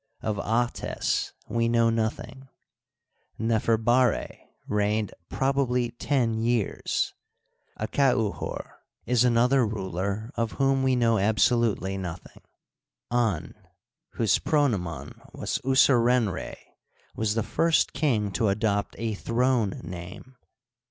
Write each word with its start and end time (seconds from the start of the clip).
Of 0.23 0.37
Ahtes 0.37 1.31
we 1.47 1.67
know 1.67 1.91
nothing. 1.91 2.49
Neferbara 3.39 4.35
reigned 4.67 5.13
probably 5.29 5.91
ten 5.91 6.41
years. 6.41 7.13
Akauhor 7.79 8.77
is 9.05 9.23
another 9.23 9.63
ruler 9.63 10.31
of 10.33 10.53
whom 10.53 10.81
we 10.81 10.95
know 10.95 11.19
absolutely 11.19 11.99
nothing. 11.99 12.41
An, 13.11 13.53
^\iost 14.17 14.39
prcBHomon 14.41 15.35
was 15.35 15.59
Userenrd, 15.59 16.55
was 17.15 17.35
the 17.35 17.43
first 17.43 17.93
king 17.93 18.31
to 18.31 18.47
adopt 18.49 18.95
a 18.97 19.13
throne 19.13 19.81
name. 19.83 20.35